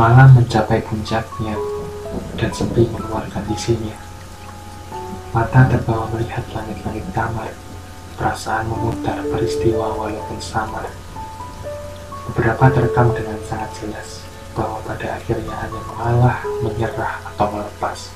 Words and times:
Malam 0.00 0.32
mencapai 0.32 0.80
puncaknya 0.80 1.60
dan 2.40 2.48
sepi 2.56 2.88
mengeluarkan 2.88 3.44
isinya. 3.52 3.92
Mata 5.36 5.68
terbawa 5.68 6.08
melihat 6.16 6.40
langit-langit 6.56 7.04
kamar, 7.12 7.52
perasaan 8.16 8.64
memutar 8.72 9.20
peristiwa 9.28 9.92
walaupun 9.92 10.40
samar. 10.40 10.88
Beberapa 12.32 12.72
terekam 12.72 13.12
dengan 13.12 13.36
sangat 13.44 13.76
jelas 13.76 14.24
bahwa 14.56 14.80
pada 14.88 15.20
akhirnya 15.20 15.52
hanya 15.68 15.80
mengalah, 15.92 16.38
menyerah, 16.64 17.20
atau 17.36 17.60
melepas. 17.60 18.08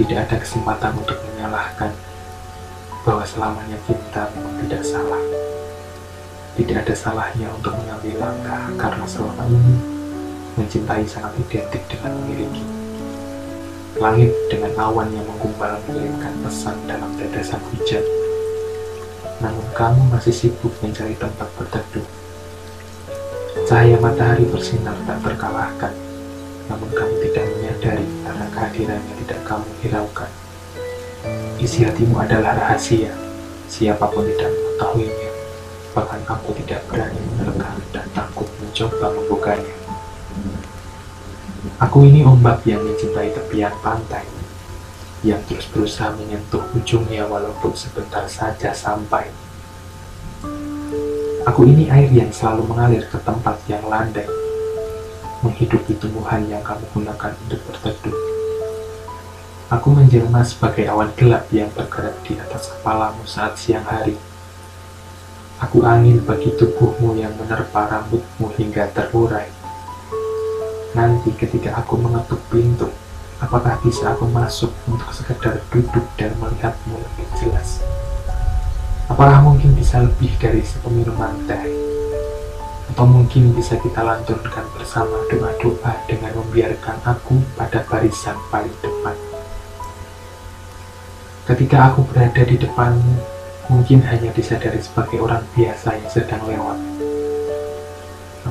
Tidak 0.00 0.24
ada 0.24 0.36
kesempatan 0.40 1.04
untuk 1.04 1.20
menyalahkan 1.20 1.92
bahwa 3.04 3.28
selamanya 3.28 3.76
cinta 3.84 4.32
tidak 4.32 4.88
salah. 4.88 5.20
Tidak 6.56 6.80
ada 6.80 6.94
salahnya 6.96 7.52
untuk 7.52 7.76
mengambil 7.76 8.24
langkah 8.24 8.72
karena 8.80 9.04
selama 9.04 9.44
ini 9.52 9.93
mencintai 10.54 11.04
sangat 11.06 11.34
identik 11.38 11.82
dengan 11.90 12.14
memiliki. 12.22 12.62
Langit 13.98 14.34
dengan 14.50 14.74
awan 14.78 15.06
yang 15.14 15.22
menggumpal 15.26 15.78
mengirimkan 15.86 16.34
pesan 16.42 16.74
dalam 16.90 17.10
tetesan 17.14 17.62
hujan. 17.70 18.02
Namun 19.38 19.66
kamu 19.74 20.02
masih 20.10 20.34
sibuk 20.34 20.74
mencari 20.82 21.14
tempat 21.14 21.46
berteduh. 21.58 22.06
Cahaya 23.64 23.96
matahari 24.02 24.44
bersinar 24.50 24.98
tak 25.06 25.22
terkalahkan, 25.22 25.94
namun 26.66 26.90
kamu 26.90 27.14
tidak 27.30 27.44
menyadari 27.54 28.06
karena 28.26 28.46
kehadirannya 28.50 29.14
tidak 29.24 29.40
kamu 29.46 29.68
hiraukan. 29.80 30.30
Isi 31.62 31.86
hatimu 31.86 32.18
adalah 32.18 32.58
rahasia, 32.58 33.14
siapa 33.70 34.04
pun 34.10 34.26
tidak 34.26 34.52
mengetahuinya, 34.52 35.30
bahkan 35.96 36.20
kamu 36.26 36.48
tidak 36.60 36.80
berani 36.90 37.22
menerka 37.38 37.70
dan 37.94 38.06
takut 38.12 38.50
mencoba 38.60 39.06
membukanya. 39.16 39.83
Aku 41.84 42.00
ini 42.00 42.24
ombak 42.24 42.64
yang 42.64 42.80
mencintai 42.80 43.36
tepian 43.36 43.76
pantai, 43.84 44.24
yang 45.20 45.36
terus 45.44 45.68
berusaha 45.68 46.16
menyentuh 46.16 46.64
ujungnya 46.72 47.28
walaupun 47.28 47.76
sebentar 47.76 48.24
saja 48.24 48.72
sampai. 48.72 49.28
Aku 51.44 51.68
ini 51.68 51.92
air 51.92 52.08
yang 52.08 52.32
selalu 52.32 52.72
mengalir 52.72 53.04
ke 53.04 53.20
tempat 53.20 53.60
yang 53.68 53.84
landai, 53.84 54.24
menghidupi 55.44 56.00
tumbuhan 56.00 56.48
yang 56.48 56.64
kamu 56.64 56.88
gunakan 56.96 57.36
untuk 57.44 57.60
berteduh. 57.68 58.16
Aku 59.68 59.92
menjelma 59.92 60.40
sebagai 60.40 60.88
awan 60.88 61.12
gelap 61.20 61.52
yang 61.52 61.68
bergerak 61.76 62.16
di 62.24 62.40
atas 62.40 62.72
kepalamu 62.72 63.28
saat 63.28 63.60
siang 63.60 63.84
hari. 63.84 64.16
Aku 65.60 65.84
angin 65.84 66.24
bagi 66.24 66.48
tubuhmu 66.56 67.12
yang 67.20 67.36
menerpa 67.36 67.92
rambutmu 67.92 68.56
hingga 68.56 68.88
terurai. 68.96 69.63
Nanti 70.94 71.34
ketika 71.34 71.74
aku 71.82 71.98
mengetuk 71.98 72.38
pintu, 72.54 72.86
apakah 73.42 73.74
bisa 73.82 74.14
aku 74.14 74.30
masuk 74.30 74.70
untuk 74.86 75.10
sekedar 75.10 75.58
duduk 75.74 76.06
dan 76.14 76.30
melihatmu 76.38 76.94
lebih 76.94 77.26
jelas? 77.34 77.82
Apakah 79.10 79.42
mungkin 79.42 79.74
bisa 79.74 80.06
lebih 80.06 80.30
dari 80.38 80.62
sepeminuman 80.62 81.34
teh? 81.50 81.66
Atau 82.94 83.10
mungkin 83.10 83.50
bisa 83.58 83.74
kita 83.74 84.06
lantunkan 84.06 84.70
bersama 84.78 85.18
doa-doa 85.26 85.98
dengan 86.06 86.30
membiarkan 86.38 87.02
aku 87.02 87.42
pada 87.58 87.82
barisan 87.90 88.38
paling 88.54 88.78
depan. 88.78 89.18
Ketika 91.42 91.90
aku 91.90 92.06
berada 92.06 92.42
di 92.46 92.54
depanmu, 92.54 93.18
mungkin 93.66 93.98
hanya 94.06 94.30
disadari 94.30 94.78
sebagai 94.78 95.18
orang 95.18 95.42
biasa 95.58 95.98
yang 95.98 96.06
sedang 96.06 96.46
lewat. 96.46 96.93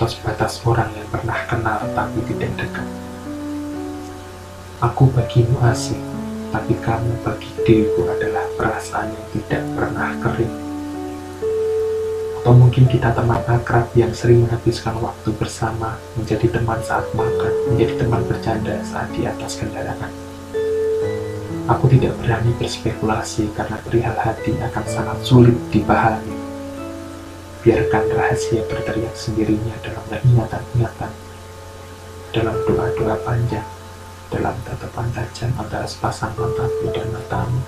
Sebatas 0.00 0.64
orang 0.64 0.88
yang 0.96 1.04
pernah 1.12 1.36
kenal 1.44 1.84
tapi 1.92 2.24
tidak 2.32 2.56
dekat. 2.56 2.88
Aku 4.80 5.12
bagimu 5.12 5.60
asing, 5.68 6.00
tapi 6.48 6.72
kamu 6.80 7.20
bagi 7.20 7.52
diriku 7.68 8.08
adalah 8.08 8.48
perasaan 8.56 9.12
yang 9.12 9.26
tidak 9.36 9.62
pernah 9.76 10.08
kering. 10.24 10.56
Atau 12.40 12.56
mungkin 12.56 12.88
kita 12.88 13.12
teman 13.12 13.44
akrab 13.44 13.92
yang 13.92 14.16
sering 14.16 14.48
menghabiskan 14.48 14.96
waktu 15.04 15.36
bersama, 15.36 16.00
menjadi 16.16 16.48
teman 16.48 16.80
saat 16.80 17.04
makan, 17.12 17.52
menjadi 17.68 18.00
teman 18.00 18.24
bercanda 18.24 18.80
saat 18.88 19.12
di 19.12 19.28
atas 19.28 19.60
kendaraan. 19.60 20.08
Aku 21.68 21.92
tidak 21.92 22.16
berani 22.24 22.56
berspekulasi 22.56 23.52
karena 23.52 23.76
perihal 23.84 24.16
hati 24.16 24.56
akan 24.56 24.84
sangat 24.88 25.18
sulit 25.28 25.60
dipahami. 25.68 26.39
Biarkan 27.60 28.08
rahasia 28.16 28.64
berteriak 28.64 29.12
sendirinya 29.12 29.76
dalam 29.84 30.04
ingatan-ingatan, 30.24 31.12
dalam 32.32 32.56
doa-doa 32.64 33.20
panjang, 33.20 33.68
dalam 34.32 34.56
tatapan 34.64 35.04
tajam 35.12 35.52
antara 35.60 35.84
sepasang 35.84 36.32
mataku 36.40 36.88
dan 36.88 37.04
matamu. 37.12 37.60